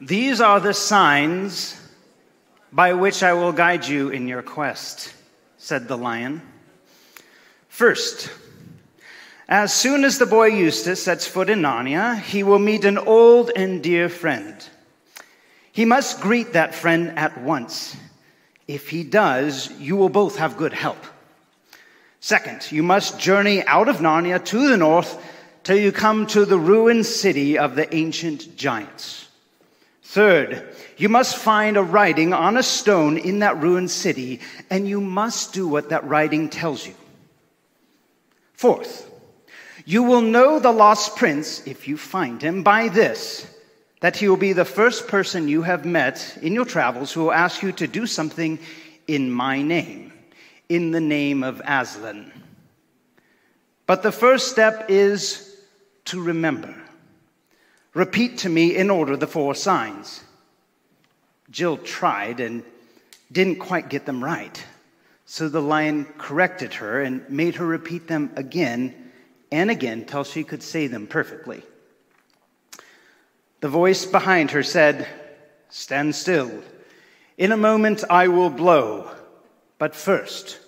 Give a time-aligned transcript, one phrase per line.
[0.00, 1.78] These are the signs
[2.72, 5.12] by which I will guide you in your quest,
[5.58, 6.40] said the lion.
[7.68, 8.30] First,
[9.46, 13.50] as soon as the boy Eustace sets foot in Narnia, he will meet an old
[13.54, 14.66] and dear friend.
[15.72, 17.94] He must greet that friend at once.
[18.66, 21.04] If he does, you will both have good help.
[22.20, 25.22] Second, you must journey out of Narnia to the north
[25.62, 29.29] till you come to the ruined city of the ancient giants.
[30.10, 35.00] Third, you must find a writing on a stone in that ruined city, and you
[35.00, 36.94] must do what that writing tells you.
[38.54, 39.08] Fourth,
[39.84, 43.46] you will know the lost prince, if you find him, by this
[44.00, 47.32] that he will be the first person you have met in your travels who will
[47.32, 48.58] ask you to do something
[49.06, 50.12] in my name,
[50.68, 52.32] in the name of Aslan.
[53.86, 55.56] But the first step is
[56.06, 56.74] to remember.
[57.94, 60.22] Repeat to me in order the four signs.
[61.50, 62.62] Jill tried and
[63.32, 64.64] didn't quite get them right.
[65.26, 69.12] So the lion corrected her and made her repeat them again
[69.52, 71.62] and again till she could say them perfectly.
[73.60, 75.06] The voice behind her said,
[75.68, 76.50] Stand still.
[77.38, 79.10] In a moment I will blow.
[79.78, 80.58] But first,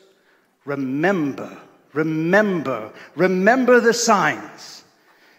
[0.65, 1.59] remember,
[1.93, 4.82] remember, remember the signs.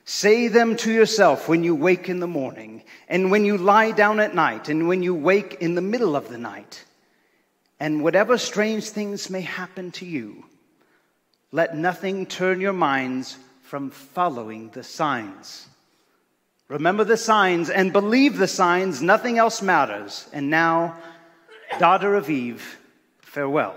[0.06, 4.20] Say them to yourself when you wake in the morning, and when you lie down
[4.20, 6.84] at night, and when you wake in the middle of the night.
[7.80, 10.46] And whatever strange things may happen to you,
[11.52, 15.68] let nothing turn your minds from following the signs.
[16.68, 20.28] Remember the signs and believe the signs, nothing else matters.
[20.34, 20.98] And now,
[21.80, 22.78] daughter of Eve,
[23.20, 23.76] farewell.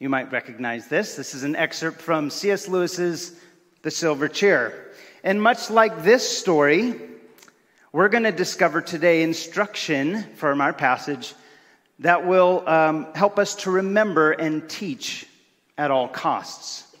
[0.00, 1.14] You might recognize this.
[1.14, 2.66] This is an excerpt from C.S.
[2.66, 3.38] Lewis's
[3.82, 4.90] The Silver Chair.
[5.22, 7.00] And much like this story,
[7.92, 11.32] we're going to discover today instruction from our passage
[12.00, 15.26] that will um, help us to remember and teach
[15.78, 16.92] at all costs.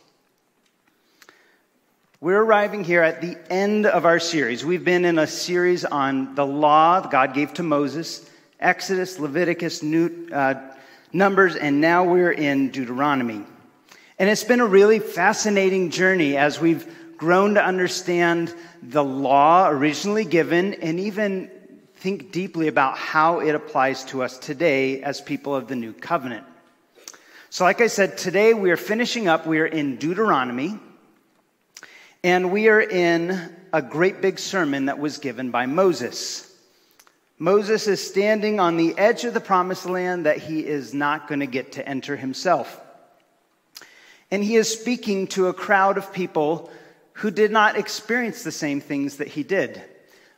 [2.20, 4.64] We're arriving here at the end of our series.
[4.64, 8.30] We've been in a series on the law God gave to Moses,
[8.60, 10.73] Exodus, Leviticus, New, uh,
[11.14, 13.44] Numbers, and now we're in Deuteronomy.
[14.18, 18.52] And it's been a really fascinating journey as we've grown to understand
[18.82, 21.50] the law originally given and even
[21.98, 26.44] think deeply about how it applies to us today as people of the new covenant.
[27.48, 30.80] So, like I said, today we are finishing up, we are in Deuteronomy.
[32.24, 36.53] And we are in a great big sermon that was given by Moses.
[37.38, 41.40] Moses is standing on the edge of the promised land that he is not going
[41.40, 42.80] to get to enter himself.
[44.30, 46.70] And he is speaking to a crowd of people
[47.14, 49.82] who did not experience the same things that he did.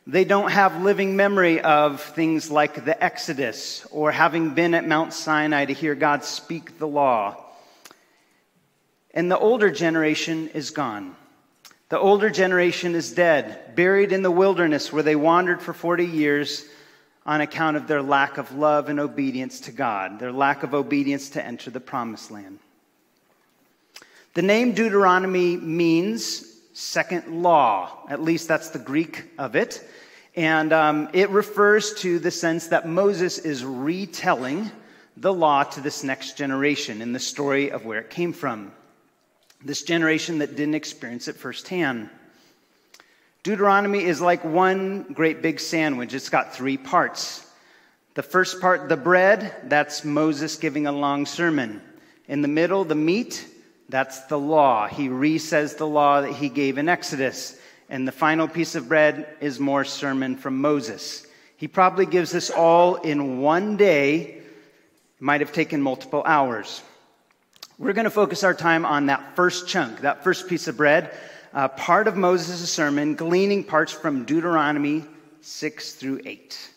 [0.07, 5.13] They don't have living memory of things like the Exodus or having been at Mount
[5.13, 7.43] Sinai to hear God speak the law.
[9.13, 11.15] And the older generation is gone.
[11.89, 16.65] The older generation is dead, buried in the wilderness where they wandered for 40 years
[17.27, 21.29] on account of their lack of love and obedience to God, their lack of obedience
[21.31, 22.57] to enter the promised land.
[24.33, 29.85] The name Deuteronomy means second law, at least that's the Greek of it.
[30.35, 34.71] And um, it refers to the sense that Moses is retelling
[35.17, 38.71] the law to this next generation in the story of where it came from
[39.63, 42.09] this generation that didn't experience it firsthand.
[43.47, 46.13] Deuteronomy is like one great big sandwich.
[46.13, 47.49] It's got three parts.
[48.13, 51.81] The first part, the bread, that's Moses giving a long sermon.
[52.27, 53.47] In the middle, the meat,
[53.87, 54.89] that's the law.
[54.89, 57.57] He re says the law that he gave in Exodus.
[57.87, 61.25] And the final piece of bread is more sermon from Moses.
[61.55, 64.23] He probably gives this all in one day.
[64.23, 64.43] It
[65.21, 66.83] might have taken multiple hours.
[67.79, 71.15] We're going to focus our time on that first chunk, that first piece of bread,
[71.57, 75.03] uh, part of Moses' sermon, gleaning parts from Deuteronomy
[75.41, 76.69] 6 through 8.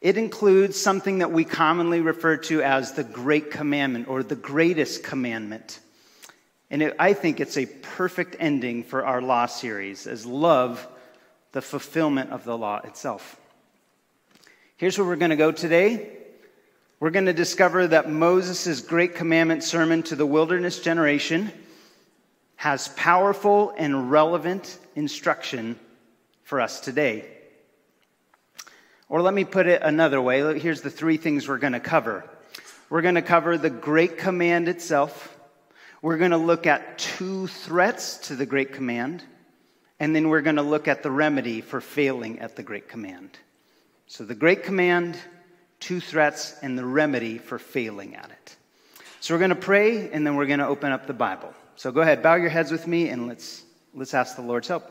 [0.00, 5.02] It includes something that we commonly refer to as the Great Commandment or the greatest
[5.02, 5.80] commandment.
[6.70, 10.86] And it, I think it's a perfect ending for our law series as love,
[11.50, 13.40] the fulfillment of the law itself.
[14.76, 16.12] Here's where we're going to go today
[17.00, 21.50] we're going to discover that Moses' great commandment sermon to the wilderness generation
[22.58, 25.78] has powerful and relevant instruction
[26.42, 27.24] for us today.
[29.08, 30.58] Or let me put it another way.
[30.58, 32.28] Here's the three things we're going to cover.
[32.90, 35.36] We're going to cover the great command itself.
[36.02, 39.22] We're going to look at two threats to the great command.
[40.00, 43.30] And then we're going to look at the remedy for failing at the Great Command.
[44.06, 45.18] So, the Great Command,
[45.80, 48.56] two threats, and the remedy for failing at it.
[49.20, 51.52] So, we're going to pray and then we're going to open up the Bible.
[51.78, 53.62] So, go ahead, bow your heads with me and let's,
[53.94, 54.82] let's ask the Lord's help.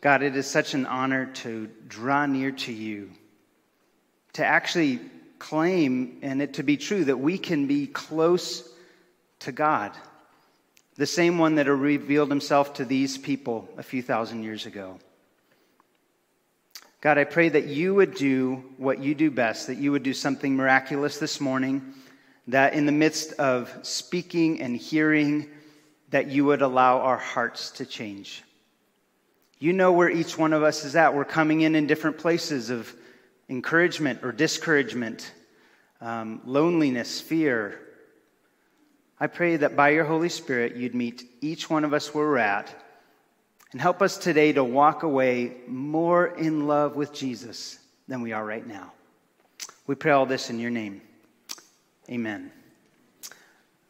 [0.00, 3.10] God, it is such an honor to draw near to you,
[4.34, 5.00] to actually
[5.40, 8.72] claim and it to be true that we can be close
[9.40, 9.90] to God,
[10.94, 15.00] the same one that revealed himself to these people a few thousand years ago.
[17.00, 20.12] God, I pray that you would do what you do best, that you would do
[20.12, 21.94] something miraculous this morning,
[22.48, 25.48] that in the midst of speaking and hearing,
[26.10, 28.42] that you would allow our hearts to change.
[29.60, 31.14] You know where each one of us is at.
[31.14, 32.92] We're coming in in different places of
[33.48, 35.32] encouragement or discouragement,
[36.00, 37.78] um, loneliness, fear.
[39.20, 42.38] I pray that by your Holy Spirit, you'd meet each one of us where we're
[42.38, 42.74] at
[43.72, 48.44] and help us today to walk away more in love with Jesus than we are
[48.44, 48.92] right now.
[49.86, 51.02] We pray all this in your name.
[52.10, 52.50] Amen.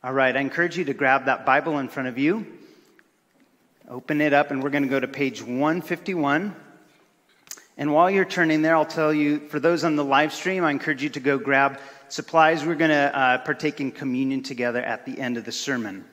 [0.03, 2.47] All right, I encourage you to grab that Bible in front of you.
[3.89, 6.55] Open it up, and we're going to go to page 151.
[7.77, 10.71] And while you're turning there, I'll tell you, for those on the live stream, I
[10.71, 11.79] encourage you to go grab
[12.09, 12.65] supplies.
[12.65, 16.05] We're going to uh, partake in communion together at the end of the sermon.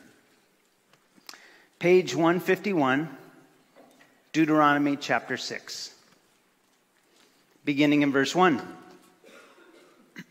[1.80, 3.10] Page 151,
[4.36, 5.96] Deuteronomy chapter 6,
[7.64, 8.62] beginning in verse 1.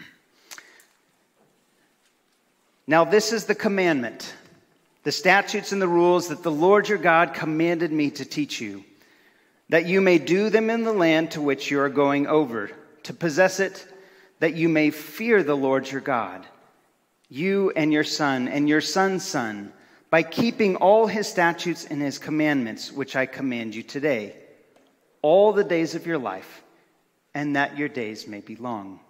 [2.87, 4.35] Now, this is the commandment,
[5.05, 8.85] the statutes and the rules that the Lord your God commanded me to teach you
[9.71, 12.73] that you may do them in the land to which you are going over,
[13.05, 13.87] to possess it,
[14.39, 16.47] that you may fear the Lord your God,
[17.31, 19.73] you and your son and your son's son,
[20.15, 24.37] by keeping all his statutes and his commandments, which I command you today,
[25.23, 26.63] all the days of your life,
[27.35, 29.01] and that your days may be long.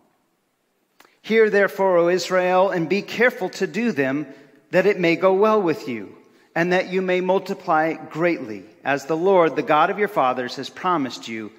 [1.20, 4.26] Hear therefore, O Israel, and be careful to do them,
[4.70, 6.16] that it may go well with you
[6.54, 10.70] and that you may multiply greatly, as the Lord, the God of your fathers, has
[10.70, 11.52] promised you,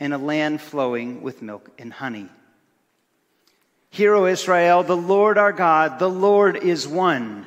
[0.00, 2.28] in a land flowing with milk and honey.
[3.88, 7.46] Hear, O Israel, the Lord our God, the Lord is one.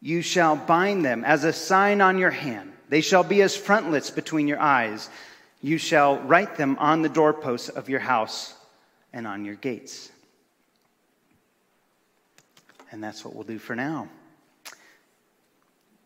[0.00, 2.72] You shall bind them as a sign on your hand.
[2.88, 5.10] They shall be as frontlets between your eyes.
[5.60, 8.54] You shall write them on the doorposts of your house
[9.12, 10.10] and on your gates.
[12.90, 14.08] And that's what we'll do for now.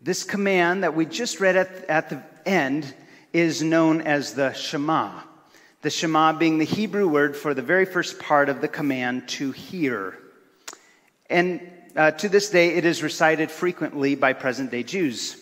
[0.00, 2.92] This command that we just read at, at the end
[3.32, 5.20] is known as the Shema.
[5.82, 9.52] The Shema being the Hebrew word for the very first part of the command to
[9.52, 10.18] hear.
[11.30, 11.60] And
[11.94, 15.36] uh, to this day, it is recited frequently by present day Jews.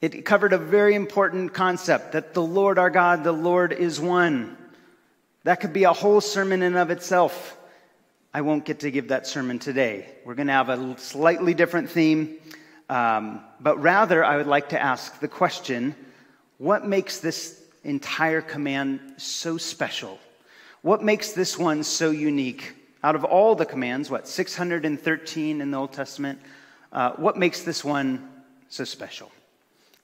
[0.00, 4.56] It covered a very important concept that the Lord our God, the Lord is one.
[5.44, 7.56] That could be a whole sermon in of itself.
[8.32, 10.06] I won't get to give that sermon today.
[10.24, 12.36] We're going to have a slightly different theme.
[12.88, 15.94] Um, but rather, I would like to ask the question
[16.58, 20.18] what makes this entire command so special?
[20.82, 22.74] What makes this one so unique?
[23.04, 26.38] Out of all the commands, what, 613 in the Old Testament,
[26.90, 28.26] uh, what makes this one
[28.70, 29.30] so special?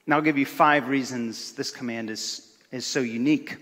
[0.04, 3.56] And I'll give you five reasons this command is, is so unique.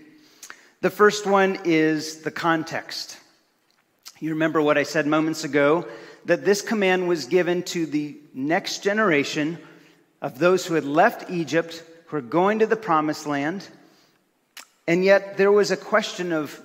[0.81, 3.17] The first one is the context.
[4.19, 5.87] You remember what I said moments ago
[6.25, 9.57] that this command was given to the next generation
[10.21, 13.65] of those who had left Egypt, who were going to the promised land.
[14.85, 16.61] And yet there was a question of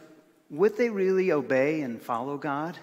[0.51, 2.79] would they really obey and follow God?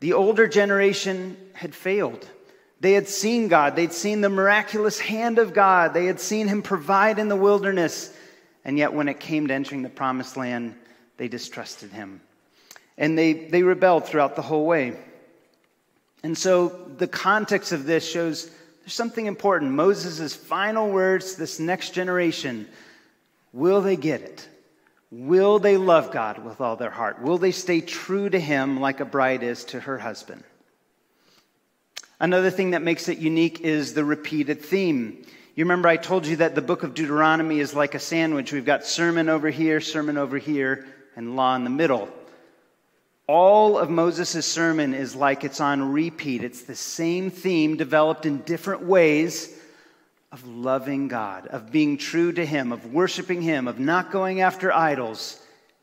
[0.00, 2.26] The older generation had failed.
[2.80, 3.76] They had seen God.
[3.76, 5.94] They'd seen the miraculous hand of God.
[5.94, 8.12] They had seen Him provide in the wilderness.
[8.64, 10.74] And yet, when it came to entering the promised land,
[11.16, 12.20] they distrusted Him.
[12.98, 14.96] And they, they rebelled throughout the whole way.
[16.24, 18.50] And so the context of this shows
[18.80, 19.70] there's something important.
[19.70, 22.66] Moses' final words to this next generation
[23.52, 24.48] will they get it?
[25.12, 27.20] Will they love God with all their heart?
[27.20, 30.42] Will they stay true to Him like a bride is to her husband?
[32.18, 35.22] Another thing that makes it unique is the repeated theme.
[35.54, 38.54] You remember I told you that the book of Deuteronomy is like a sandwich.
[38.54, 42.08] We've got sermon over here, sermon over here, and law in the middle.
[43.26, 46.42] All of Moses' sermon is like it's on repeat.
[46.42, 49.58] It's the same theme developed in different ways
[50.32, 54.72] of loving God, of being true to Him, of worshiping Him, of not going after
[54.72, 55.38] idols.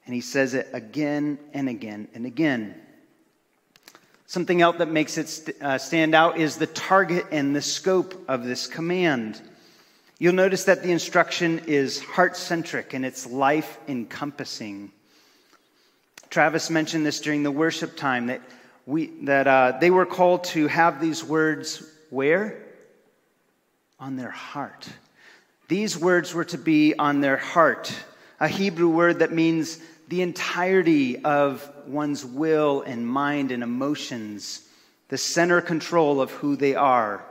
[0.05, 2.73] And he says it again and again and again.
[4.25, 8.25] Something else that makes it st- uh, stand out is the target and the scope
[8.27, 9.39] of this command.
[10.17, 14.91] You'll notice that the instruction is heart centric and it's life encompassing.
[16.31, 18.41] Travis mentioned this during the worship time that,
[18.87, 22.68] we, that uh, they were called to have these words where?
[23.99, 24.87] On their heart.
[25.67, 27.93] These words were to be on their heart,
[28.39, 34.61] a Hebrew word that means the entirety of one's will and mind and emotions,
[35.09, 37.23] the center control of who they are.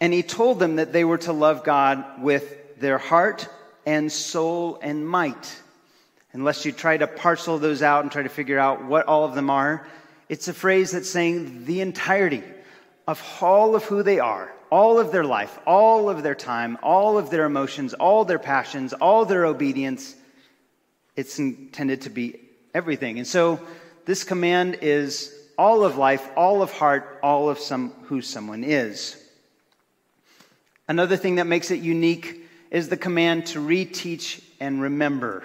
[0.00, 3.48] And he told them that they were to love God with their heart
[3.86, 5.60] and soul and might.
[6.32, 9.34] Unless you try to parcel those out and try to figure out what all of
[9.34, 9.86] them are,
[10.28, 12.42] it's a phrase that's saying the entirety
[13.06, 17.18] of all of who they are, all of their life, all of their time, all
[17.18, 20.16] of their emotions, all their passions, all their obedience.
[21.14, 22.40] It's intended to be
[22.72, 23.18] everything.
[23.18, 23.60] And so
[24.06, 29.22] this command is all of life, all of heart, all of some, who someone is.
[30.88, 35.44] Another thing that makes it unique is the command to reteach and remember.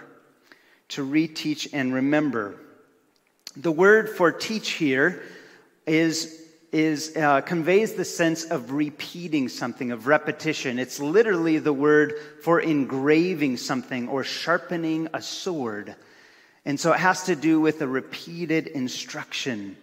[0.90, 2.56] To reteach and remember.
[3.58, 5.22] The word for teach here
[5.86, 10.80] is, is uh, conveys the sense of repeating something, of repetition.
[10.80, 15.96] It's literally the word for engraving something or sharpening a sword.
[16.66, 19.78] And so it has to do with a repeated instruction.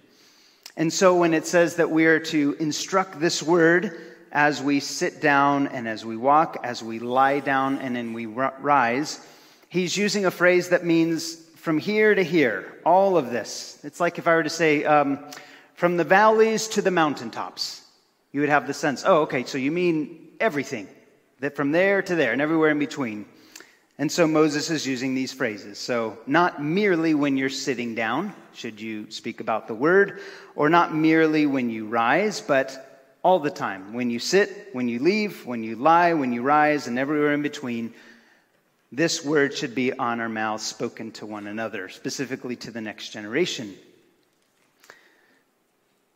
[0.77, 3.99] And so when it says that we are to instruct this word,
[4.35, 8.27] as we sit down and as we walk, as we lie down and then we
[8.27, 9.25] rise,
[9.69, 13.79] he's using a phrase that means from here to here, all of this.
[13.85, 15.25] It's like if I were to say, um,
[15.75, 17.83] from the valleys to the mountaintops.
[18.33, 20.89] You would have the sense, oh, okay, so you mean everything,
[21.41, 23.27] that from there to there and everywhere in between.
[23.99, 25.79] And so Moses is using these phrases.
[25.79, 30.21] So, not merely when you're sitting down, should you speak about the word,
[30.57, 33.95] or not merely when you rise, but all the time.
[33.95, 37.43] When you sit, when you leave, when you lie, when you rise, and everywhere in
[37.43, 37.95] between,
[38.91, 43.11] this word should be on our mouths, spoken to one another, specifically to the next
[43.11, 43.75] generation.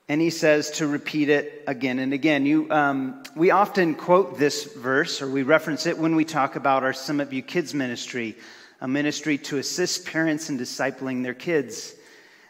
[0.09, 2.47] And he says to repeat it again and again.
[2.47, 6.83] You, um, we often quote this verse, or we reference it when we talk about
[6.83, 8.35] our Summit View Kids ministry,
[8.81, 11.95] a ministry to assist parents in discipling their kids.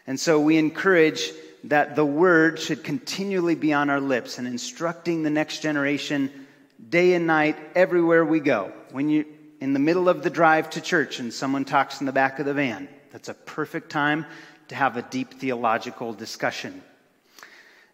[0.07, 1.31] And so we encourage
[1.65, 6.31] that the word should continually be on our lips and instructing the next generation
[6.87, 8.71] day and night everywhere we go.
[8.91, 9.25] When you're
[9.59, 12.45] in the middle of the drive to church and someone talks in the back of
[12.45, 14.25] the van, that's a perfect time
[14.69, 16.81] to have a deep theological discussion.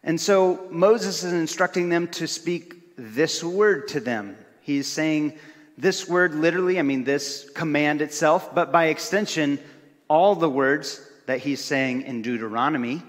[0.06, 4.38] And so Moses is instructing them to speak this word to them.
[4.62, 5.38] He's saying
[5.78, 9.60] this word literally, I mean, this command itself, but by extension,
[10.08, 13.02] all the words that he's saying in Deuteronomy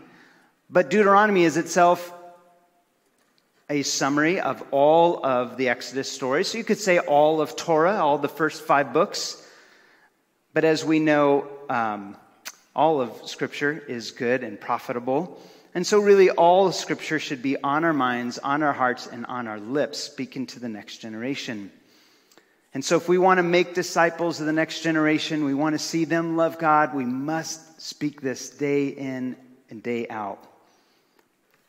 [0.69, 2.13] but Deuteronomy is itself
[3.71, 6.49] a summary of all of the Exodus stories.
[6.49, 9.43] So you could say all of Torah, all the first five books.
[10.55, 12.17] But as we know, um,
[12.75, 15.41] all of Scripture is good and profitable.
[15.77, 19.47] And so, really, all Scripture should be on our minds, on our hearts, and on
[19.47, 21.71] our lips, speaking to the next generation.
[22.73, 25.79] And so, if we want to make disciples of the next generation, we want to
[25.79, 29.37] see them love God, we must speak this day in
[29.69, 30.43] and day out.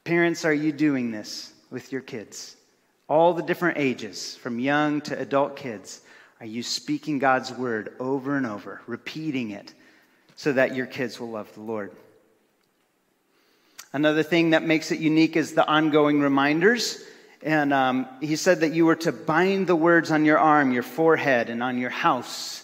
[0.06, 2.56] Parents, are you doing this with your kids?
[3.10, 6.00] All the different ages, from young to adult kids,
[6.40, 9.74] are you speaking God's word over and over, repeating it
[10.38, 11.92] so that your kids will love the Lord?
[13.98, 17.04] Another thing that makes it unique is the ongoing reminders.
[17.42, 20.84] And um, he said that you were to bind the words on your arm, your
[20.84, 22.64] forehead, and on your house.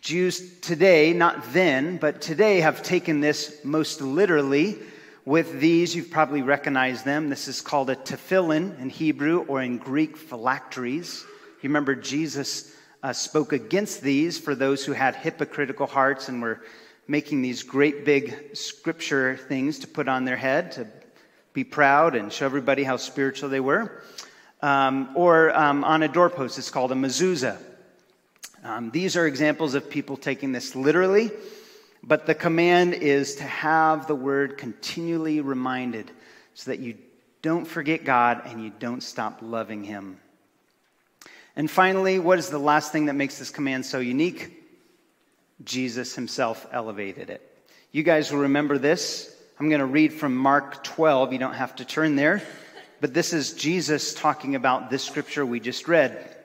[0.00, 4.78] Jews today, not then, but today have taken this most literally
[5.24, 7.28] with these, you've probably recognized them.
[7.28, 11.24] This is called a tefillin in Hebrew or in Greek phylacteries.
[11.60, 12.72] You remember Jesus
[13.02, 16.60] uh, spoke against these for those who had hypocritical hearts and were
[17.10, 20.86] making these great big scripture things to put on their head to
[21.52, 24.02] be proud and show everybody how spiritual they were.
[24.62, 27.58] Um, or um, on a doorpost, it's called a mezuzah.
[28.62, 31.30] Um, these are examples of people taking this literally
[32.02, 36.10] but the command is to have the word continually reminded
[36.54, 36.96] so that you
[37.42, 40.18] don't forget God and you don't stop loving Him.
[41.56, 44.59] And finally, what is the last thing that makes this command so unique?
[45.64, 47.46] Jesus Himself elevated it.
[47.92, 49.34] You guys will remember this.
[49.58, 51.32] I'm going to read from Mark 12.
[51.32, 52.42] You don't have to turn there.
[53.00, 56.36] But this is Jesus talking about this scripture we just read.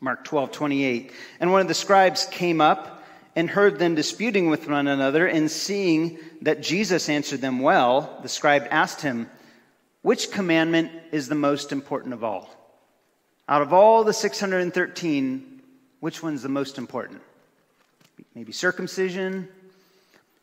[0.00, 1.12] Mark 12, 28.
[1.38, 3.04] And one of the scribes came up
[3.36, 8.28] and heard them disputing with one another, and seeing that Jesus answered them well, the
[8.28, 9.30] scribe asked him,
[10.02, 12.50] Which commandment is the most important of all?
[13.48, 15.62] Out of all the 613,
[16.00, 17.22] which one's the most important?
[18.34, 19.48] Maybe circumcision?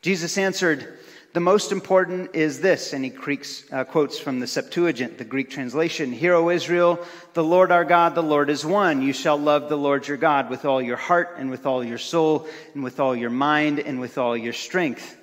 [0.02, 0.98] Jesus answered,
[1.34, 5.50] the most important is this, and he creaks, uh, quotes from the Septuagint, the Greek
[5.50, 6.98] translation Hear, O Israel,
[7.34, 9.02] the Lord our God, the Lord is one.
[9.02, 11.98] You shall love the Lord your God with all your heart, and with all your
[11.98, 15.16] soul, and with all your mind, and with all your strength.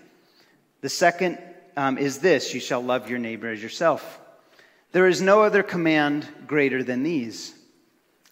[0.82, 1.40] The second
[1.76, 4.20] um, is this you shall love your neighbor as yourself.
[4.92, 7.54] There is no other command greater than these.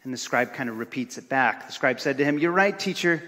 [0.04, 1.68] And the scribe kind of repeats it back.
[1.68, 3.24] The scribe said to him, You're right, teacher.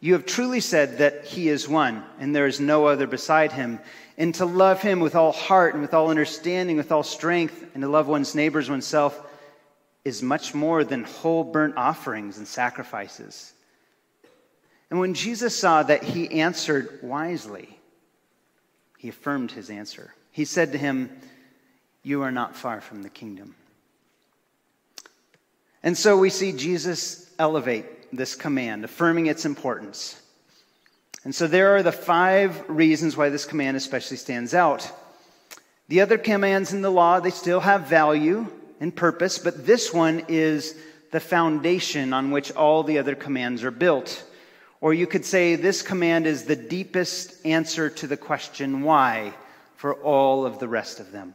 [0.00, 3.80] You have truly said that he is one, and there is no other beside him.
[4.16, 7.82] And to love him with all heart and with all understanding, with all strength, and
[7.82, 9.20] to love one's neighbors oneself
[10.04, 13.52] is much more than whole burnt offerings and sacrifices.
[14.90, 17.78] And when Jesus saw that he answered wisely,
[18.98, 20.14] he affirmed his answer.
[20.30, 21.10] He said to him,
[22.02, 23.54] You are not far from the kingdom.
[25.82, 30.20] And so we see Jesus elevate this command, affirming its importance.
[31.24, 34.90] And so there are the five reasons why this command especially stands out.
[35.88, 38.46] The other commands in the law, they still have value
[38.80, 40.76] and purpose, but this one is
[41.10, 44.24] the foundation on which all the other commands are built.
[44.80, 49.34] Or you could say this command is the deepest answer to the question why
[49.76, 51.34] for all of the rest of them.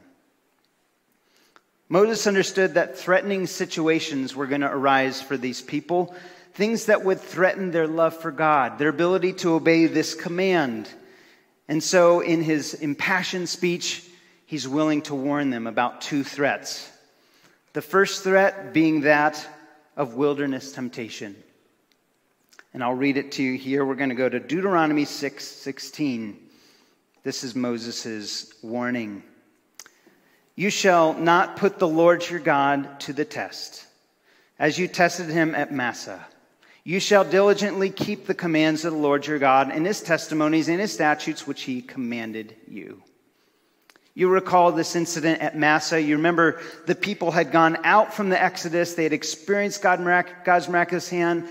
[1.89, 6.15] Moses understood that threatening situations were going to arise for these people,
[6.53, 10.87] things that would threaten their love for God, their ability to obey this command.
[11.67, 14.03] And so, in his impassioned speech,
[14.45, 16.89] he's willing to warn them about two threats.
[17.73, 19.45] The first threat being that
[19.97, 21.35] of wilderness temptation.
[22.73, 23.85] And I'll read it to you here.
[23.85, 26.39] We're going to go to Deuteronomy 6 16.
[27.23, 29.23] This is Moses' warning.
[30.55, 33.87] You shall not put the Lord your God to the test,
[34.59, 36.23] as you tested him at Massah.
[36.83, 40.81] You shall diligently keep the commands of the Lord your God and his testimonies and
[40.81, 43.01] his statutes which he commanded you.
[44.15, 46.01] You recall this incident at Massah.
[46.01, 48.93] You remember the people had gone out from the Exodus.
[48.93, 49.99] They had experienced God,
[50.43, 51.47] God's miraculous hand.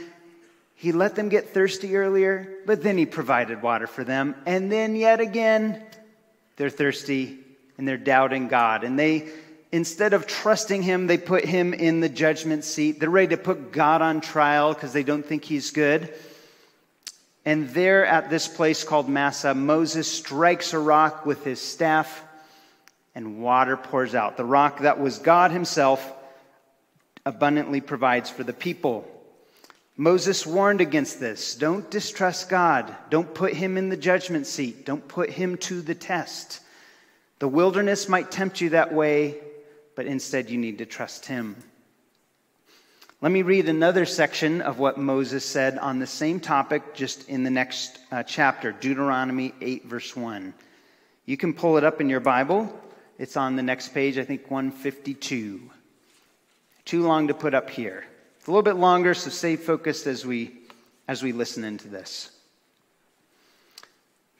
[0.74, 4.34] He let them get thirsty earlier, but then he provided water for them.
[4.46, 5.82] And then yet again,
[6.56, 7.38] they're thirsty
[7.78, 8.84] and they're doubting God.
[8.84, 9.28] And they
[9.72, 13.00] instead of trusting him, they put him in the judgment seat.
[13.00, 16.12] They're ready to put God on trial because they don't think he's good.
[17.44, 22.22] And there at this place called Massah, Moses strikes a rock with his staff
[23.14, 24.36] and water pours out.
[24.36, 26.12] The rock that was God himself
[27.26, 29.08] abundantly provides for the people.
[29.96, 31.54] Moses warned against this.
[31.54, 32.94] Don't distrust God.
[33.10, 34.86] Don't put him in the judgment seat.
[34.86, 36.60] Don't put him to the test.
[37.40, 39.38] The wilderness might tempt you that way,
[40.02, 41.54] but instead you need to trust Him.
[43.20, 47.44] Let me read another section of what Moses said on the same topic just in
[47.44, 50.54] the next uh, chapter, Deuteronomy 8, verse 1.
[51.24, 52.76] You can pull it up in your Bible.
[53.16, 55.70] It's on the next page, I think 152.
[56.84, 58.04] Too long to put up here.
[58.38, 60.50] It's a little bit longer, so stay focused as we,
[61.06, 62.32] as we listen into this.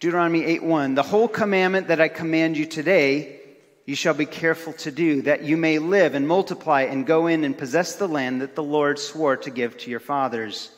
[0.00, 0.96] Deuteronomy 8 1.
[0.96, 3.41] The whole commandment that I command you today
[3.84, 7.42] you shall be careful to do, that you may live and multiply and go in
[7.42, 10.70] and possess the land that the Lord swore to give to your fathers.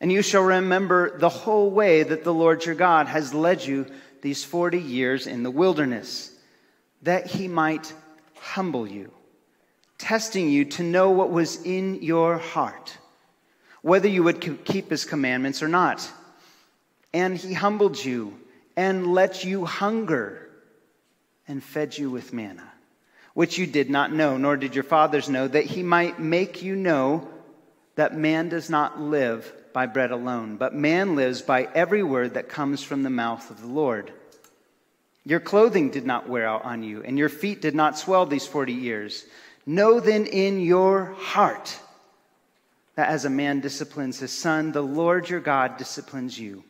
[0.00, 3.86] And you shall remember the whole way that the Lord your God has led you
[4.22, 6.32] these 40 years in the wilderness,
[7.02, 7.92] that he might
[8.34, 9.12] humble you,
[9.96, 12.96] testing you to know what was in your heart,
[13.82, 16.10] whether you would keep his commandments or not.
[17.14, 18.38] And he humbled you
[18.76, 20.49] and let you hunger
[21.50, 22.72] and fed you with manna,
[23.34, 26.76] which you did not know, nor did your fathers know, that he might make you
[26.76, 27.28] know
[27.96, 32.48] that man does not live by bread alone, but man lives by every word that
[32.48, 34.12] comes from the mouth of the Lord.
[35.24, 38.46] Your clothing did not wear out on you, and your feet did not swell these
[38.46, 39.26] 40 years.
[39.66, 41.76] Know then in your heart
[42.94, 46.62] that as a man disciplines his son, the Lord your God disciplines you.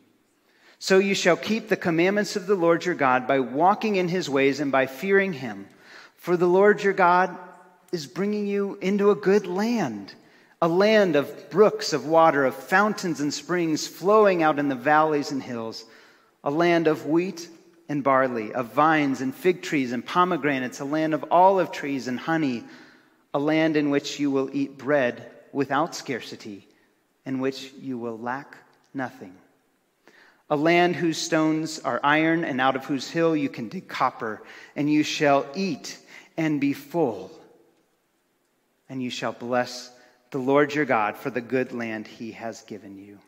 [0.82, 4.30] So you shall keep the commandments of the Lord your God by walking in his
[4.30, 5.68] ways and by fearing him.
[6.16, 7.36] For the Lord your God
[7.92, 10.14] is bringing you into a good land,
[10.62, 15.32] a land of brooks of water, of fountains and springs flowing out in the valleys
[15.32, 15.84] and hills,
[16.42, 17.46] a land of wheat
[17.90, 22.18] and barley, of vines and fig trees and pomegranates, a land of olive trees and
[22.18, 22.64] honey,
[23.34, 26.66] a land in which you will eat bread without scarcity,
[27.26, 28.56] in which you will lack
[28.94, 29.34] nothing.
[30.50, 34.42] A land whose stones are iron, and out of whose hill you can dig copper,
[34.76, 35.96] and you shall eat
[36.36, 37.30] and be full
[38.90, 39.90] and you shall bless
[40.32, 43.18] the Lord your God for the good land he has given you.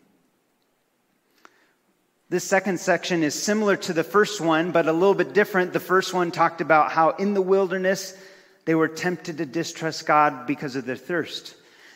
[2.28, 5.72] This second section is similar to the first one, but a little bit different.
[5.72, 8.16] The first one talked about how in the wilderness
[8.64, 11.54] they were tempted to distrust God because of their thirst.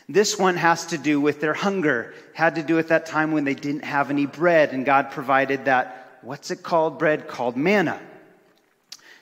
[0.09, 3.43] This one has to do with their hunger, had to do with that time when
[3.43, 7.27] they didn't have any bread, and God provided that, what's it called, bread?
[7.27, 7.99] Called manna.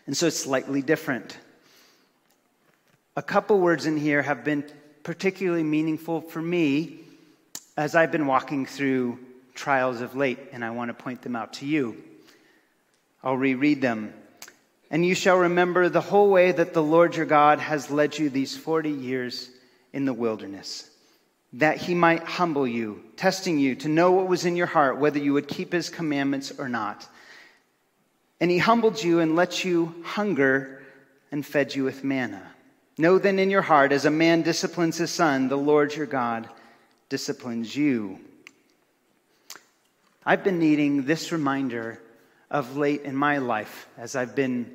[0.06, 1.38] And so it's slightly different.
[3.16, 4.64] A couple words in here have been
[5.02, 7.00] particularly meaningful for me
[7.78, 9.18] as I've been walking through
[9.56, 12.04] trials of late, and I want to point them out to you.
[13.24, 14.14] I'll reread them.
[14.92, 18.30] And you shall remember the whole way that the Lord your God has led you
[18.30, 19.50] these 40 years
[19.96, 20.88] in the wilderness,
[21.54, 25.18] that he might humble you, testing you to know what was in your heart, whether
[25.18, 27.08] you would keep his commandments or not.
[28.40, 30.84] And he humbled you and let you hunger
[31.32, 32.52] and fed you with manna
[32.98, 36.48] Know then in your heart, as a man disciplines his son, the Lord your God
[37.10, 38.20] disciplines you.
[40.26, 42.02] I've been needing this reminder
[42.50, 44.74] of late in my life as I've been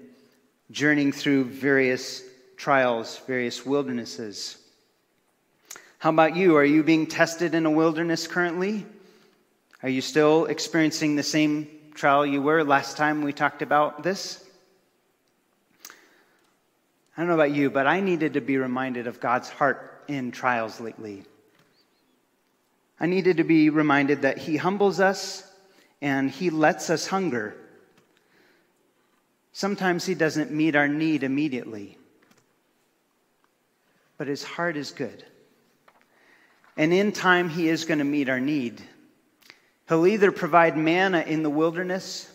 [0.70, 2.22] journeying through various
[2.58, 4.58] trials, various wildernesses.
[6.00, 6.56] How about you?
[6.56, 8.86] Are you being tested in a wilderness currently?
[9.82, 14.42] Are you still experiencing the same trial you were last time we talked about this?
[17.14, 20.30] I don't know about you, but I needed to be reminded of God's heart in
[20.30, 21.24] trials lately.
[22.98, 25.46] I needed to be reminded that He humbles us
[26.00, 27.54] and He lets us hunger.
[29.52, 31.98] Sometimes He doesn't meet our need immediately,
[34.16, 35.26] but His heart is good.
[36.80, 38.80] And in time, He is going to meet our need.
[39.86, 42.26] He'll either provide manna in the wilderness,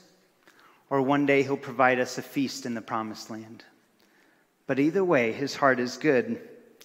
[0.88, 3.64] or one day He'll provide us a feast in the promised land.
[4.68, 6.40] But either way, his heart is good.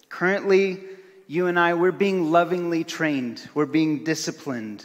[0.09, 0.79] Currently,
[1.27, 3.47] you and I, we're being lovingly trained.
[3.53, 4.83] We're being disciplined.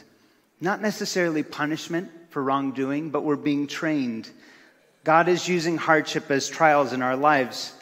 [0.61, 4.29] Not necessarily punishment for wrongdoing, but we're being trained.
[5.03, 7.73] God is using hardship as trials in our lives.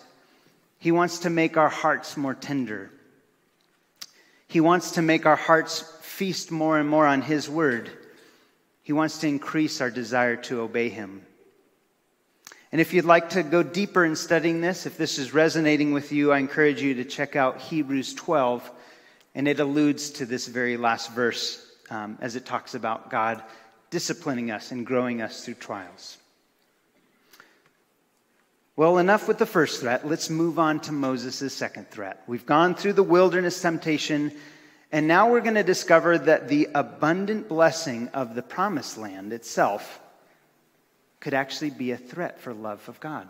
[0.78, 2.92] He wants to make our hearts more tender.
[4.55, 7.90] He wants to make our hearts feast more and more on His word.
[8.85, 11.27] He wants to increase our desire to obey Him.
[12.71, 16.12] And if you'd like to go deeper in studying this, if this is resonating with
[16.12, 18.71] you, I encourage you to check out Hebrews 12,
[19.35, 23.43] and it alludes to this very last verse um, as it talks about God
[23.90, 26.17] disciplining us and growing us through trials.
[28.77, 30.05] Well, enough with the first threat.
[30.05, 32.25] Let's move on to Moses' second threat.
[32.27, 34.33] We've gone through the wilderness temptation,
[34.91, 40.01] and now we're going to discover that the abundant blessing of the promised land itself
[41.21, 43.29] could actually be a threat for love of God.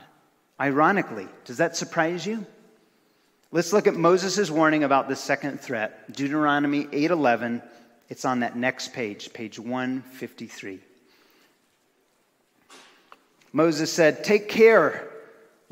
[0.59, 2.47] Ironically, does that surprise you?
[3.53, 6.11] Let's look at Moses' warning about the second threat.
[6.11, 7.63] Deuteronomy 8:11.
[8.09, 10.81] It's on that next page, page 153.
[13.53, 15.11] Moses said, "Take care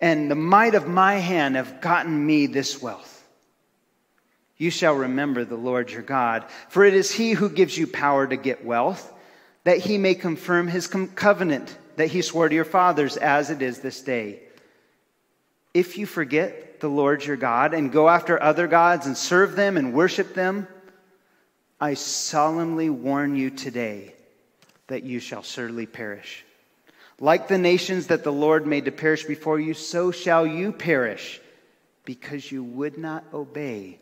[0.00, 3.14] and the might of my hand have gotten me this wealth.
[4.56, 8.26] You shall remember the Lord your God, for it is he who gives you power
[8.26, 9.12] to get wealth,
[9.64, 13.80] that he may confirm his covenant that he swore to your fathers as it is
[13.80, 14.40] this day
[15.74, 19.76] If you forget the Lord your God and go after other gods and serve them
[19.76, 20.68] and worship them,
[21.80, 24.14] I solemnly warn you today
[24.88, 26.44] that you shall surely perish.
[27.20, 31.40] Like the nations that the Lord made to perish before you, so shall you perish,
[32.04, 33.98] because you would not obey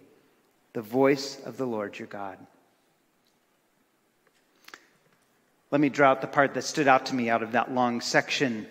[0.74, 2.38] the voice of the Lord your God.
[5.70, 8.00] Let me draw out the part that stood out to me out of that long
[8.00, 8.66] section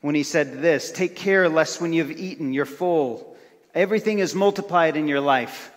[0.00, 3.36] when he said this Take care lest when you've eaten, you're full,
[3.74, 5.72] everything is multiplied in your life.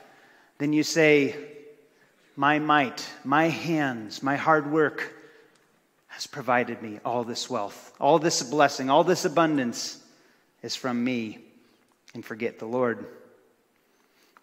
[0.58, 1.36] Then you say,
[2.36, 5.14] My might, my hands, my hard work
[6.18, 10.00] has provided me all this wealth, all this blessing, all this abundance
[10.64, 11.38] is from me,
[12.16, 13.06] and forget the Lord.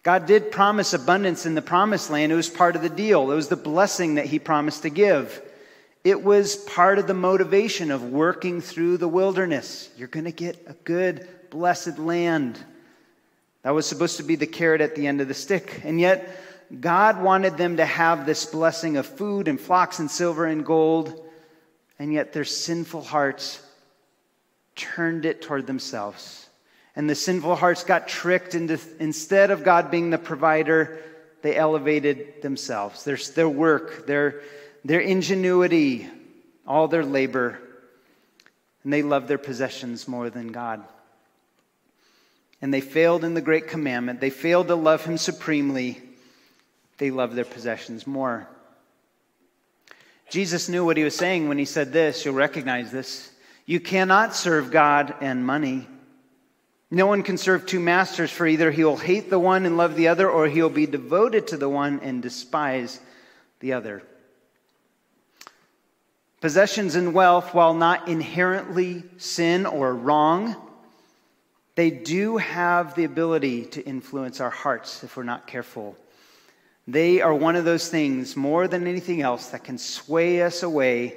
[0.04, 2.30] God did promise abundance in the promised land.
[2.30, 5.42] It was part of the deal, it was the blessing that he promised to give.
[6.04, 9.90] It was part of the motivation of working through the wilderness.
[9.96, 12.56] You're going to get a good, blessed land.
[13.62, 15.80] That was supposed to be the carrot at the end of the stick.
[15.82, 16.40] And yet,
[16.80, 21.22] God wanted them to have this blessing of food and flocks and silver and gold.
[21.98, 23.60] And yet, their sinful hearts
[24.74, 26.48] turned it toward themselves.
[26.96, 31.00] And the sinful hearts got tricked into, instead of God being the provider,
[31.42, 34.40] they elevated themselves, their, their work, their
[34.84, 36.08] their ingenuity,
[36.66, 37.58] all their labor,
[38.82, 40.84] and they loved their possessions more than God.
[42.60, 44.20] And they failed in the great commandment.
[44.20, 46.00] They failed to love Him supremely.
[46.98, 48.46] They loved their possessions more.
[50.34, 52.24] Jesus knew what he was saying when he said this.
[52.24, 53.30] You'll recognize this.
[53.66, 55.86] You cannot serve God and money.
[56.90, 59.94] No one can serve two masters, for either he will hate the one and love
[59.94, 62.98] the other, or he will be devoted to the one and despise
[63.60, 64.02] the other.
[66.40, 70.56] Possessions and wealth, while not inherently sin or wrong,
[71.76, 75.96] they do have the ability to influence our hearts if we're not careful.
[76.86, 81.14] They are one of those things, more than anything else, that can sway us away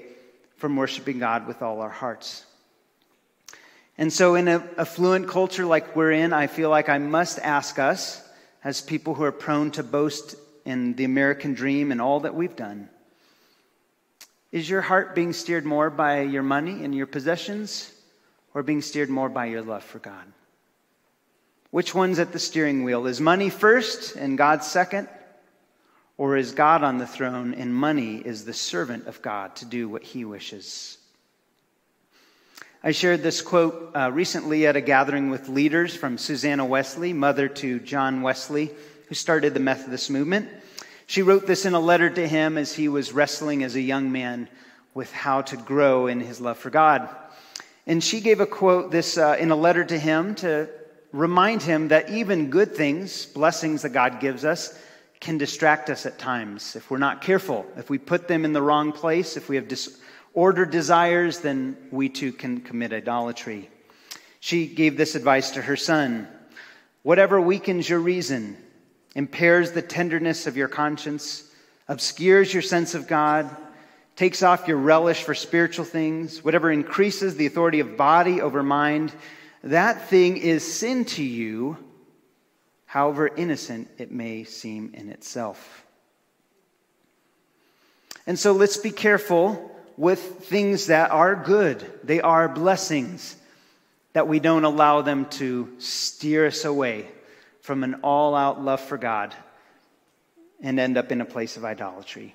[0.56, 2.46] from worshiping God with all our hearts.
[3.98, 7.80] And so, in an affluent culture like we're in, I feel like I must ask
[7.80, 8.24] us,
[8.64, 12.56] as people who are prone to boast in the American dream and all that we've
[12.56, 12.90] done,
[14.52, 17.92] is your heart being steered more by your money and your possessions
[18.54, 20.26] or being steered more by your love for God?
[21.72, 23.06] Which one's at the steering wheel?
[23.08, 25.10] Is money first and God second?
[26.18, 29.88] Or is God on the throne and money is the servant of God to do
[29.88, 30.98] what he wishes?
[32.84, 37.48] I shared this quote uh, recently at a gathering with leaders from Susanna Wesley, mother
[37.50, 38.72] to John Wesley,
[39.08, 40.50] who started the Methodist movement.
[41.06, 44.12] She wrote this in a letter to him as he was wrestling as a young
[44.12, 44.50] man
[44.94, 47.10] with how to grow in his love for God.
[47.86, 50.70] And she gave a quote this uh, in a letter to him to
[51.12, 54.78] remind him that even good things, blessings that God gives us,
[55.20, 57.66] can distract us at times if we're not careful.
[57.76, 62.10] If we put them in the wrong place, if we have disordered desires, then we
[62.10, 63.70] too can commit idolatry.
[64.40, 66.28] She gave this advice to her son
[67.08, 68.58] Whatever weakens your reason,
[69.16, 71.50] impairs the tenderness of your conscience,
[71.88, 73.56] obscures your sense of God,
[74.18, 79.14] takes off your relish for spiritual things, whatever increases the authority of body over mind,
[79.64, 81.78] that thing is sin to you,
[82.88, 85.86] however innocent it may seem in itself.
[88.26, 93.36] And so let's be careful with things that are good, they are blessings,
[94.14, 97.08] that we don't allow them to steer us away
[97.62, 99.36] from an all out love for God
[100.62, 102.34] and end up in a place of idolatry.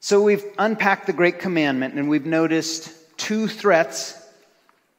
[0.00, 4.14] So we've unpacked the great commandment and we've noticed two threats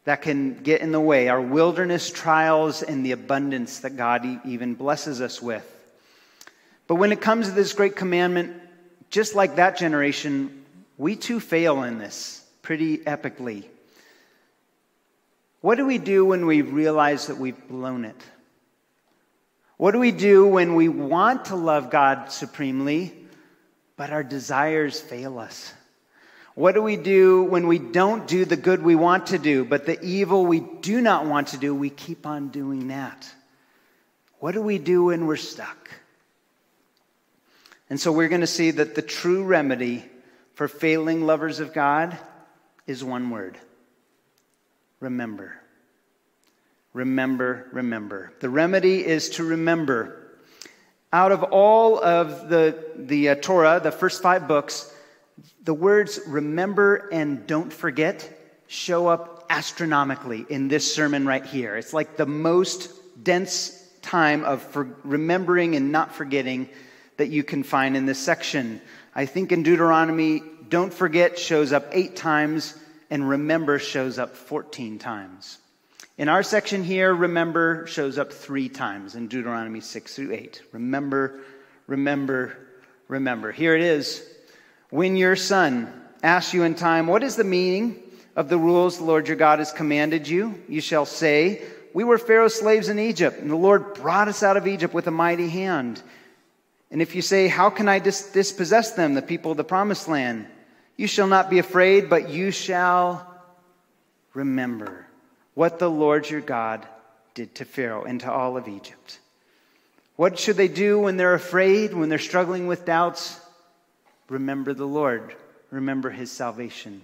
[0.09, 4.73] that can get in the way our wilderness trials and the abundance that God even
[4.73, 5.63] blesses us with.
[6.87, 8.59] But when it comes to this great commandment,
[9.11, 10.65] just like that generation,
[10.97, 13.65] we too fail in this pretty epically.
[15.61, 18.19] What do we do when we realize that we've blown it?
[19.77, 23.13] What do we do when we want to love God supremely,
[23.95, 25.71] but our desires fail us?
[26.55, 29.85] What do we do when we don't do the good we want to do, but
[29.85, 33.31] the evil we do not want to do, we keep on doing that?
[34.39, 35.89] What do we do when we're stuck?
[37.89, 40.05] And so we're going to see that the true remedy
[40.53, 42.17] for failing lovers of God
[42.87, 43.57] is one word
[44.99, 45.55] remember.
[46.93, 48.33] Remember, remember.
[48.39, 50.15] The remedy is to remember.
[51.13, 54.93] Out of all of the, the uh, Torah, the first five books,
[55.63, 61.75] the words remember and don't forget show up astronomically in this sermon right here.
[61.75, 62.91] It's like the most
[63.23, 64.63] dense time of
[65.03, 66.69] remembering and not forgetting
[67.17, 68.81] that you can find in this section.
[69.13, 72.75] I think in Deuteronomy, don't forget shows up eight times,
[73.09, 75.57] and remember shows up 14 times.
[76.17, 80.61] In our section here, remember shows up three times in Deuteronomy 6 through 8.
[80.73, 81.39] Remember,
[81.87, 82.57] remember,
[83.07, 83.51] remember.
[83.51, 84.23] Here it is.
[84.89, 85.91] When your son
[86.23, 87.99] asks you in time, What is the meaning
[88.35, 90.61] of the rules the Lord your God has commanded you?
[90.67, 91.61] You shall say,
[91.93, 95.07] We were Pharaoh's slaves in Egypt, and the Lord brought us out of Egypt with
[95.07, 96.01] a mighty hand.
[96.91, 100.07] And if you say, How can I dis- dispossess them, the people of the promised
[100.07, 100.47] land?
[100.97, 103.25] You shall not be afraid, but you shall
[104.33, 105.05] remember
[105.53, 106.85] what the Lord your God
[107.35, 109.19] did to Pharaoh and to all of Egypt.
[110.15, 113.39] What should they do when they're afraid, when they're struggling with doubts?
[114.29, 115.35] Remember the Lord,
[115.71, 117.03] remember his salvation.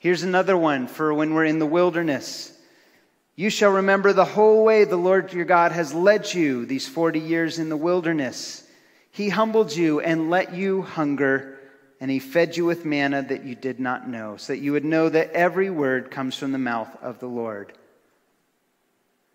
[0.00, 2.52] Here's another one for when we're in the wilderness.
[3.36, 7.20] You shall remember the whole way the Lord your God has led you these 40
[7.20, 8.66] years in the wilderness.
[9.12, 11.58] He humbled you and let you hunger,
[12.00, 14.84] and he fed you with manna that you did not know, so that you would
[14.84, 17.72] know that every word comes from the mouth of the Lord.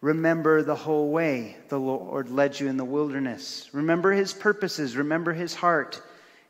[0.02, 3.70] Remember the whole way the Lord led you in the wilderness.
[3.74, 4.96] Remember his purposes.
[4.96, 6.02] Remember his heart.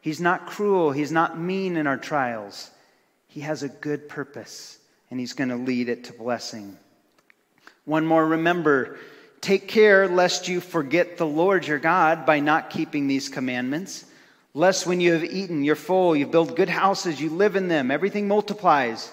[0.05, 0.91] He's not cruel.
[0.91, 2.69] He's not mean in our trials.
[3.27, 4.77] He has a good purpose,
[5.09, 6.77] and he's going to lead it to blessing.
[7.85, 8.99] One more remember
[9.41, 14.05] Take care lest you forget the Lord your God by not keeping these commandments.
[14.53, 17.89] Lest when you have eaten, you're full, you build good houses, you live in them,
[17.89, 19.11] everything multiplies,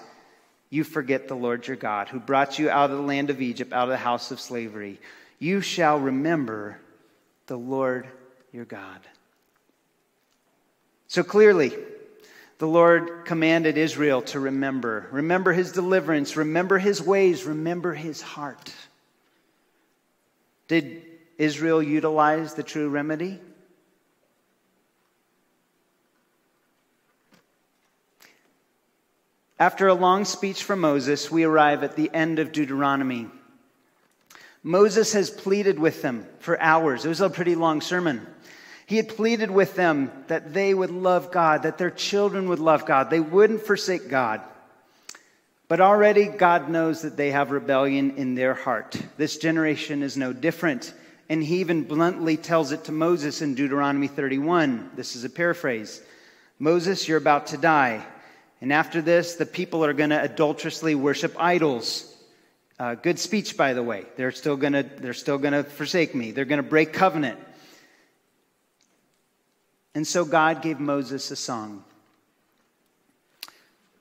[0.69, 3.73] you forget the Lord your God, who brought you out of the land of Egypt,
[3.73, 4.99] out of the house of slavery.
[5.39, 6.79] You shall remember
[7.47, 8.07] the Lord
[8.51, 8.99] your God.
[11.13, 11.77] So clearly,
[12.57, 15.07] the Lord commanded Israel to remember.
[15.11, 18.73] Remember his deliverance, remember his ways, remember his heart.
[20.67, 21.03] Did
[21.37, 23.39] Israel utilize the true remedy?
[29.59, 33.27] After a long speech from Moses, we arrive at the end of Deuteronomy.
[34.63, 37.05] Moses has pleaded with them for hours.
[37.05, 38.25] It was a pretty long sermon.
[38.93, 42.85] He had pleaded with them that they would love God, that their children would love
[42.85, 44.39] God, they wouldn't forsake God.
[45.67, 48.95] But already God knows that they have rebellion in their heart.
[49.17, 50.93] This generation is no different.
[51.27, 54.91] And he even bluntly tells it to Moses in Deuteronomy 31.
[54.95, 55.99] This is a paraphrase
[56.59, 58.05] Moses, you're about to die.
[58.61, 62.15] And after this, the people are going to adulterously worship idols.
[62.77, 64.05] Uh, good speech, by the way.
[64.17, 66.29] They're still going to they're still going to forsake me.
[66.29, 67.39] They're going to break covenant.
[69.95, 71.83] And so God gave Moses a song.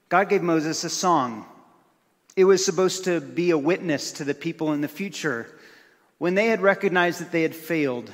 [0.09, 1.47] God gave Moses a song.
[2.35, 5.47] It was supposed to be a witness to the people in the future
[6.19, 8.11] when they had recognized that they had failed,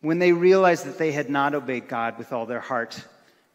[0.00, 3.02] when they realized that they had not obeyed God with all their heart,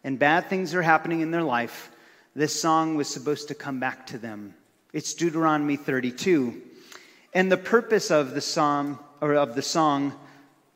[0.03, 1.91] and bad things are happening in their life.
[2.35, 4.53] This song was supposed to come back to them.
[4.93, 6.61] It's Deuteronomy 32.
[7.33, 10.13] And the purpose of the psalm or of the song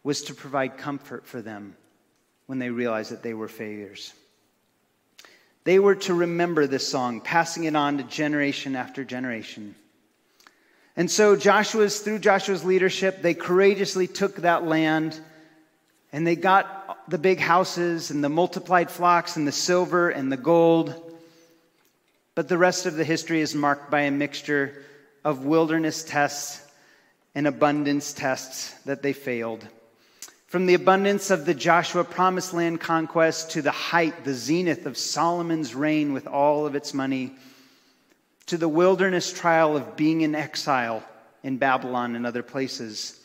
[0.03, 1.75] was to provide comfort for them
[2.45, 4.13] when they realized that they were failures.
[5.63, 9.75] They were to remember this song, passing it on to generation after generation.
[10.95, 15.19] And so Joshua's through Joshua's leadership, they courageously took that land
[16.11, 20.37] and they got the big houses and the multiplied flocks and the silver and the
[20.37, 20.93] gold.
[22.35, 24.83] But the rest of the history is marked by a mixture
[25.23, 26.61] of wilderness tests
[27.33, 29.67] and abundance tests that they failed.
[30.53, 34.99] From the abundance of the Joshua promised land conquest to the height, the zenith of
[34.99, 37.33] Solomon's reign with all of its money,
[38.45, 41.03] to the wilderness trial of being in exile
[41.41, 43.19] in Babylon and other places,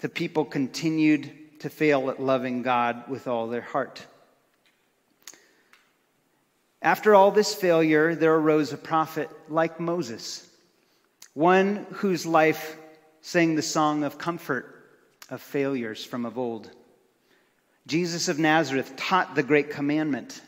[0.00, 4.04] the people continued to fail at loving God with all their heart.
[6.82, 10.44] After all this failure, there arose a prophet like Moses,
[11.32, 12.76] one whose life
[13.20, 14.79] sang the song of comfort
[15.30, 16.70] of failures from of old.
[17.86, 20.42] Jesus of Nazareth taught the great commandment,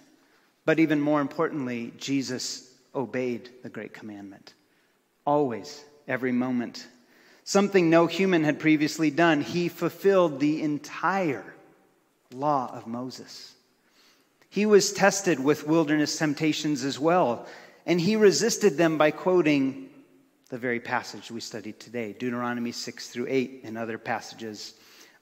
[0.65, 4.55] but even more importantly, Jesus obeyed the great commandment.
[5.25, 6.87] Always, every moment.
[7.45, 9.41] Something no human had previously done.
[9.41, 11.55] He fulfilled the entire
[12.33, 13.55] law of Moses.
[14.49, 17.47] He was tested with wilderness temptations as well,
[17.87, 19.89] and he resisted them by quoting
[20.53, 24.75] the very passage we studied today Deuteronomy 6 through 8 and other passages.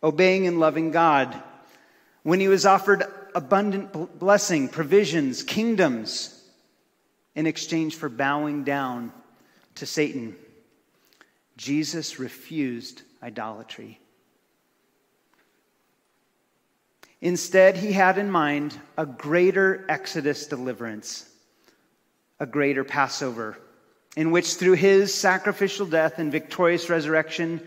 [0.03, 1.41] Obeying and loving God.
[2.25, 6.37] When he was offered abundant blessing, provisions, kingdoms,
[7.37, 9.13] in exchange for bowing down
[9.77, 10.35] to Satan.
[11.57, 14.01] Jesus refused idolatry.
[17.21, 21.31] Instead, he had in mind a greater Exodus deliverance,
[22.41, 23.57] a greater Passover,
[24.17, 27.61] in which through his sacrificial death and victorious resurrection,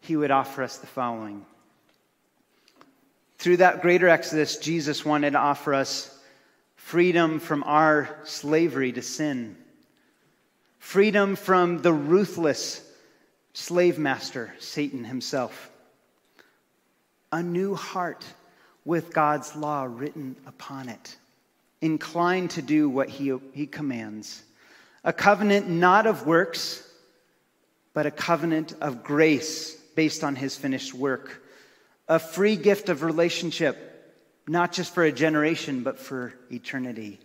[0.00, 1.44] he would offer us the following.
[3.38, 6.14] Through that greater Exodus, Jesus wanted to offer us
[6.76, 9.56] freedom from our slavery to sin,
[10.78, 12.82] freedom from the ruthless
[13.52, 15.70] slave master, Satan himself,
[17.30, 18.24] a new heart
[18.84, 21.16] with God's law written upon it,
[21.80, 24.42] inclined to do what he, he commands.
[25.04, 26.82] A covenant not of works,
[27.94, 31.42] but a covenant of grace based on his finished work.
[32.08, 33.76] A free gift of relationship,
[34.46, 37.20] not just for a generation, but for eternity.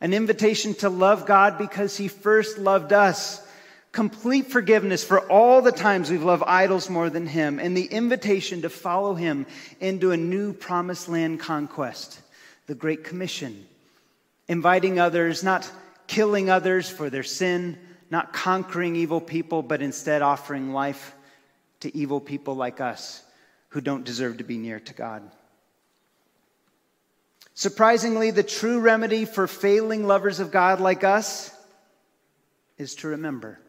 [0.00, 3.44] An invitation to love God because he first loved us
[3.92, 8.62] complete forgiveness for all the times we've loved idols more than Him, and the invitation
[8.62, 9.46] to follow Him
[9.80, 12.20] into a new promised land conquest,
[12.66, 13.66] the Great Commission.
[14.46, 15.70] Inviting others, not
[16.08, 17.78] killing others for their sin,
[18.10, 21.14] not conquering evil people, but instead offering life
[21.80, 23.22] to evil people like us
[23.68, 25.22] who don't deserve to be near to God.
[27.54, 31.52] Surprisingly, the true remedy for failing lovers of God like us
[32.78, 33.60] is to remember.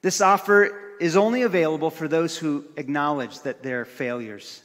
[0.00, 4.62] This offer is only available for those who acknowledge that they're failures.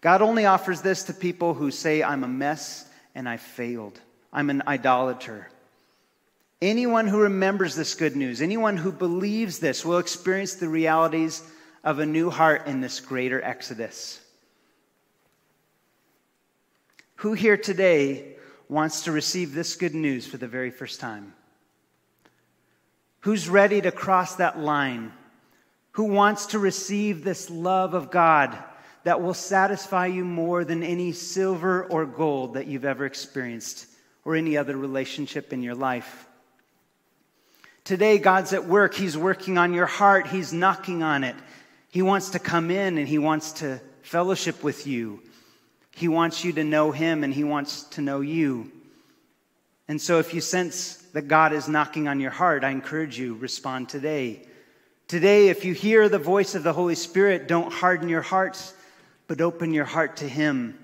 [0.00, 4.00] God only offers this to people who say, I'm a mess and I failed.
[4.36, 5.48] I'm an idolater.
[6.60, 11.42] Anyone who remembers this good news, anyone who believes this, will experience the realities
[11.82, 14.20] of a new heart in this greater exodus.
[17.16, 18.36] Who here today
[18.68, 21.32] wants to receive this good news for the very first time?
[23.20, 25.12] Who's ready to cross that line?
[25.92, 28.56] Who wants to receive this love of God
[29.04, 33.86] that will satisfy you more than any silver or gold that you've ever experienced
[34.26, 36.26] or any other relationship in your life?
[37.84, 38.92] Today, God's at work.
[38.92, 40.26] He's working on your heart.
[40.26, 41.36] He's knocking on it.
[41.90, 45.22] He wants to come in and He wants to fellowship with you.
[45.92, 48.72] He wants you to know Him and He wants to know you.
[49.86, 53.34] And so, if you sense that God is knocking on your heart, I encourage you,
[53.34, 54.42] respond today.
[55.06, 58.74] Today, if you hear the voice of the Holy Spirit, don't harden your hearts,
[59.28, 60.76] but open your heart to Him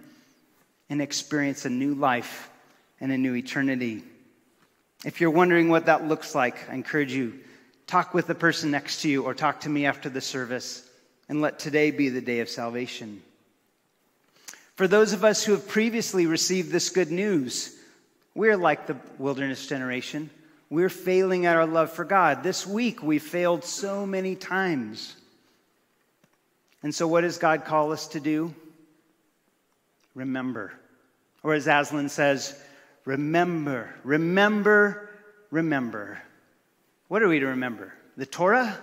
[0.89, 2.52] and experience a new life
[3.03, 4.05] and a new eternity.
[5.05, 7.41] If you're wondering what that looks like, I encourage you,
[7.89, 10.89] talk with the person next to you or talk to me after the service
[11.29, 13.21] and let today be the day of salvation.
[14.77, 17.77] For those of us who have previously received this good news,
[18.37, 20.31] we're like the wilderness generation.
[20.71, 22.45] We're failing at our love for God.
[22.45, 25.17] This week, we failed so many times.
[26.85, 28.55] And so, what does God call us to do?
[30.15, 30.73] Remember.
[31.43, 32.57] Or as Aslan says,
[33.05, 35.11] remember, remember,
[35.51, 36.23] remember.
[37.09, 37.93] What are we to remember?
[38.17, 38.79] The Torah?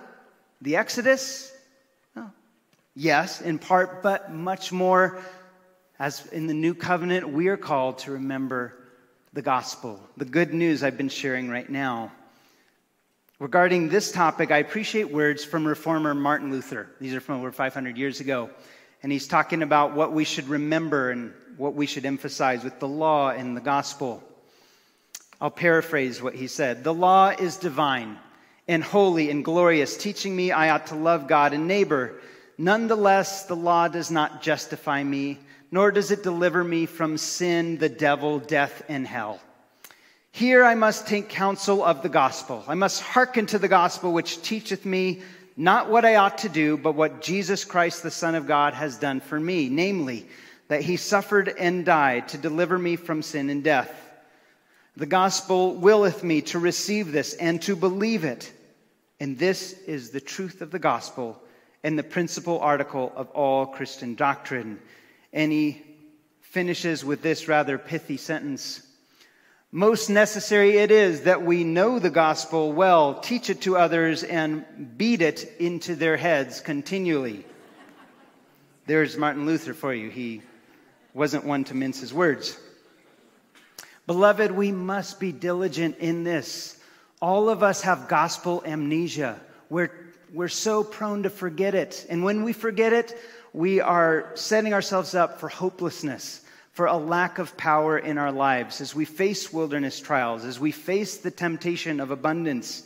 [0.60, 1.52] The Exodus?
[2.16, 2.30] Oh.
[2.94, 5.22] Yes, in part, but much more.
[5.98, 8.74] As in the new covenant, we are called to remember
[9.32, 12.10] the gospel, the good news I've been sharing right now.
[13.38, 16.88] Regarding this topic, I appreciate words from reformer Martin Luther.
[17.00, 18.50] These are from over 500 years ago.
[19.02, 22.88] And he's talking about what we should remember and what we should emphasize with the
[22.88, 24.22] law and the gospel.
[25.40, 28.18] I'll paraphrase what he said The law is divine
[28.66, 32.14] and holy and glorious, teaching me I ought to love God and neighbor.
[32.56, 35.38] Nonetheless, the law does not justify me
[35.70, 39.40] nor does it deliver me from sin, the devil, death, and hell.
[40.32, 42.64] Here I must take counsel of the gospel.
[42.66, 45.22] I must hearken to the gospel which teacheth me
[45.56, 48.96] not what I ought to do, but what Jesus Christ, the Son of God, has
[48.96, 50.26] done for me, namely,
[50.70, 53.92] that he suffered and died to deliver me from sin and death.
[54.96, 58.52] The gospel willeth me to receive this and to believe it.
[59.18, 61.42] And this is the truth of the gospel
[61.82, 64.78] and the principal article of all Christian doctrine.
[65.32, 65.82] And he
[66.40, 68.86] finishes with this rather pithy sentence
[69.72, 74.64] Most necessary it is that we know the gospel well, teach it to others, and
[74.96, 77.44] beat it into their heads continually.
[78.86, 80.10] There's Martin Luther for you.
[80.10, 80.42] He
[81.14, 82.58] wasn't one to mince his words.
[84.06, 86.78] Beloved, we must be diligent in this.
[87.20, 89.38] All of us have gospel amnesia.
[89.68, 89.92] We're,
[90.32, 92.06] we're so prone to forget it.
[92.08, 93.16] And when we forget it,
[93.52, 96.40] we are setting ourselves up for hopelessness,
[96.72, 100.72] for a lack of power in our lives as we face wilderness trials, as we
[100.72, 102.84] face the temptation of abundance.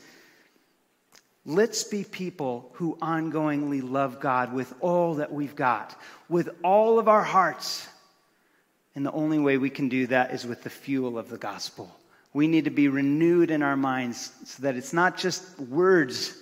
[1.47, 5.95] Let's be people who ongoingly love God with all that we've got,
[6.29, 7.87] with all of our hearts.
[8.95, 11.95] And the only way we can do that is with the fuel of the gospel.
[12.33, 16.37] We need to be renewed in our minds so that it's not just words,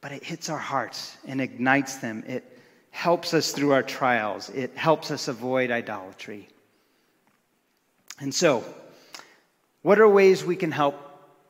[0.00, 2.24] but it hits our hearts and ignites them.
[2.26, 2.58] It
[2.90, 6.48] helps us through our trials, it helps us avoid idolatry.
[8.20, 8.64] And so,
[9.82, 10.94] what are ways we can help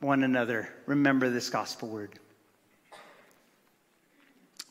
[0.01, 2.11] one another remember this gospel word?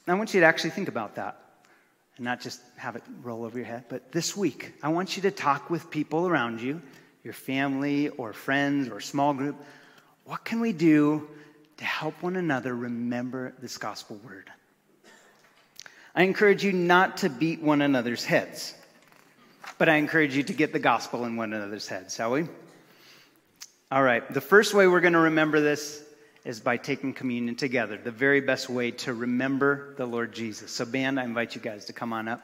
[0.08, 1.45] I want you to actually think about that
[2.16, 3.84] and not just have it roll over your head.
[3.88, 6.80] But this week, I want you to talk with people around you,
[7.22, 9.56] your family or friends or small group.
[10.24, 11.28] What can we do
[11.76, 14.50] to help one another remember this gospel word?
[16.14, 18.74] I encourage you not to beat one another's heads,
[19.76, 22.46] but I encourage you to get the gospel in one another's heads, shall we?
[23.92, 26.02] All right, the first way we're going to remember this
[26.46, 30.70] is by taking communion together, the very best way to remember the Lord Jesus.
[30.70, 32.40] So, band, I invite you guys to come on up.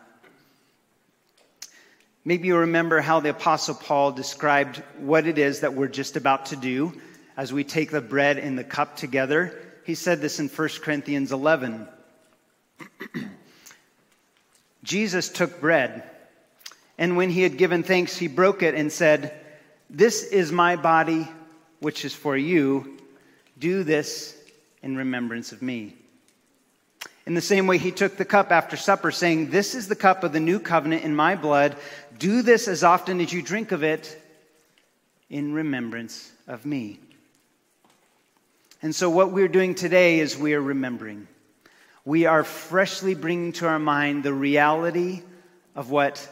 [2.25, 6.47] Maybe you remember how the Apostle Paul described what it is that we're just about
[6.47, 6.93] to do
[7.37, 9.57] as we take the bread and the cup together.
[9.85, 11.87] He said this in 1 Corinthians 11.
[14.83, 16.03] Jesus took bread,
[16.99, 19.39] and when he had given thanks, he broke it and said,
[19.89, 21.29] this is my body,
[21.79, 22.99] which is for you.
[23.63, 24.37] Do this
[24.83, 25.95] in remembrance of me.
[27.27, 30.25] In the same way, he took the cup after supper, saying, This is the cup
[30.25, 31.77] of the new covenant in my blood.
[32.19, 34.21] Do this as often as you drink of it
[35.31, 36.99] in remembrance of me.
[38.83, 41.29] And so, what we're doing today is we are remembering.
[42.05, 45.23] We are freshly bringing to our mind the reality
[45.77, 46.29] of what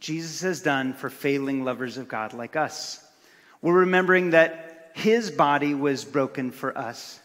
[0.00, 3.06] Jesus has done for failing lovers of God like us.
[3.60, 7.20] We're remembering that his body was broken for us,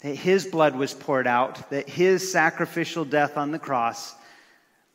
[0.00, 4.14] that his blood was poured out, that his sacrificial death on the cross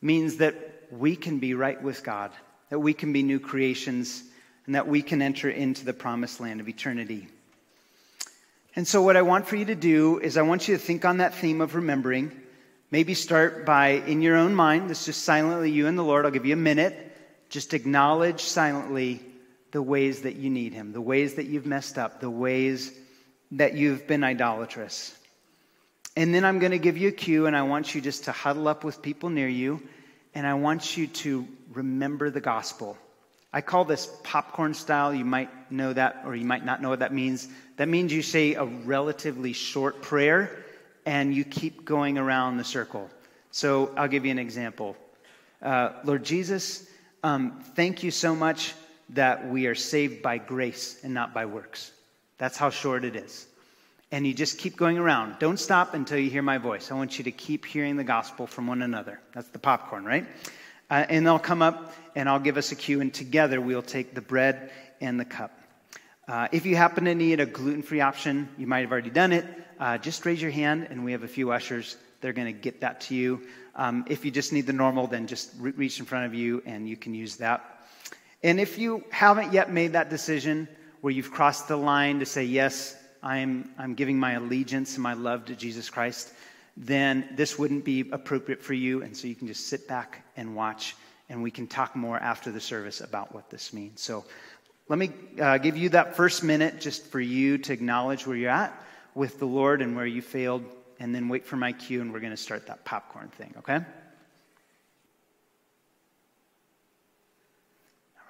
[0.00, 0.54] means that
[0.90, 2.30] we can be right with God,
[2.70, 4.22] that we can be new creations,
[4.66, 7.26] and that we can enter into the promised land of eternity.
[8.76, 11.04] And so, what I want for you to do is, I want you to think
[11.04, 12.32] on that theme of remembering.
[12.90, 16.24] Maybe start by, in your own mind, this just silently, you and the Lord.
[16.24, 17.12] I'll give you a minute
[17.52, 19.20] just acknowledge silently
[19.72, 22.92] the ways that you need Him, the ways that you've messed up, the ways
[23.52, 25.16] that you've been idolatrous.
[26.16, 28.32] And then I'm going to give you a cue, and I want you just to
[28.32, 29.82] huddle up with people near you,
[30.34, 32.98] and I want you to remember the gospel.
[33.50, 35.14] I call this popcorn style.
[35.14, 37.48] You might know that, or you might not know what that means.
[37.76, 40.64] That means you say a relatively short prayer,
[41.06, 43.10] and you keep going around the circle.
[43.50, 44.96] So I'll give you an example.
[45.62, 46.86] Uh, Lord Jesus,
[47.22, 48.74] um, thank you so much
[49.12, 51.92] that we are saved by grace and not by works.
[52.38, 53.46] That's how short it is.
[54.10, 55.38] And you just keep going around.
[55.38, 56.90] Don't stop until you hear my voice.
[56.90, 59.20] I want you to keep hearing the gospel from one another.
[59.34, 60.26] That's the popcorn, right?
[60.90, 64.14] Uh, and they'll come up and I'll give us a cue, and together we'll take
[64.14, 65.58] the bread and the cup.
[66.28, 69.32] Uh, if you happen to need a gluten free option, you might have already done
[69.32, 69.46] it.
[69.80, 71.96] Uh, just raise your hand, and we have a few ushers.
[72.20, 73.42] They're going to get that to you.
[73.74, 76.62] Um, if you just need the normal, then just re- reach in front of you
[76.66, 77.71] and you can use that.
[78.42, 80.68] And if you haven't yet made that decision
[81.00, 85.14] where you've crossed the line to say, Yes, I'm, I'm giving my allegiance and my
[85.14, 86.32] love to Jesus Christ,
[86.76, 89.02] then this wouldn't be appropriate for you.
[89.02, 90.96] And so you can just sit back and watch,
[91.28, 94.00] and we can talk more after the service about what this means.
[94.00, 94.24] So
[94.88, 98.50] let me uh, give you that first minute just for you to acknowledge where you're
[98.50, 98.76] at
[99.14, 100.64] with the Lord and where you failed
[100.98, 103.74] and then wait for my cue, and we're going to start that popcorn thing, okay?
[103.74, 103.82] All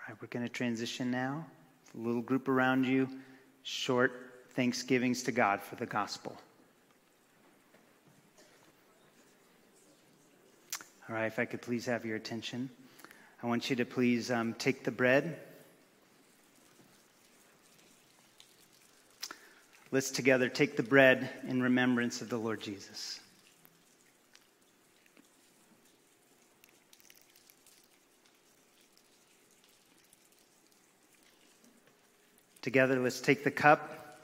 [0.08, 1.44] right, we're going to transition now.
[1.96, 3.08] A little group around you,
[3.64, 4.12] short
[4.50, 6.36] thanksgivings to God for the gospel.
[11.08, 12.70] All right, if I could please have your attention.
[13.42, 15.40] I want you to please um, take the bread.
[19.90, 23.18] Let's together take the bread in remembrance of the Lord Jesus.
[32.62, 34.20] Together, let's take the cup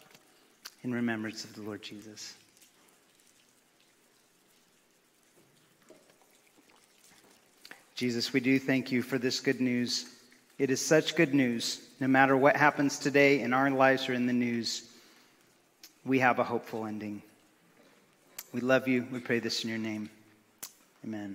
[0.84, 2.34] in remembrance of the Lord Jesus.
[7.96, 10.06] Jesus, we do thank you for this good news.
[10.56, 11.80] It is such good news.
[11.98, 14.84] No matter what happens today in our lives or in the news,
[16.04, 17.22] we have a hopeful ending.
[18.52, 19.04] We love you.
[19.10, 20.08] We pray this in your name.
[21.04, 21.26] Amen.